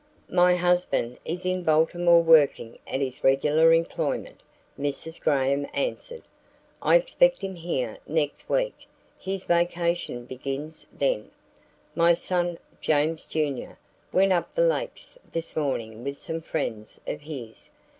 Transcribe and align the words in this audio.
"My 0.31 0.55
husband 0.55 1.19
is 1.25 1.45
in 1.45 1.61
Baltimore 1.61 2.23
working 2.23 2.75
at 2.87 3.01
his 3.01 3.23
regular 3.23 3.71
employment," 3.71 4.41
Mrs. 4.79 5.21
Graham 5.21 5.67
answered. 5.75 6.23
"I 6.81 6.95
expect 6.95 7.43
him 7.43 7.53
here 7.53 7.99
next 8.07 8.49
week; 8.49 8.87
his 9.19 9.43
vacation 9.43 10.25
begins 10.25 10.87
then. 10.91 11.29
My 11.93 12.13
son, 12.15 12.57
James, 12.81 13.25
Jr., 13.25 13.73
went 14.11 14.33
up 14.33 14.55
the 14.55 14.65
lakes 14.65 15.19
this 15.33 15.55
morning 15.55 16.03
with 16.03 16.17
some 16.17 16.41
friends 16.41 16.99
of 17.05 17.21
his. 17.21 17.69